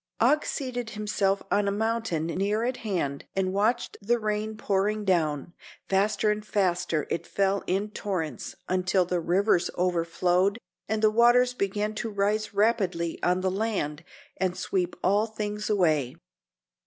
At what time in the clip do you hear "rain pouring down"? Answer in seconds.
4.17-5.53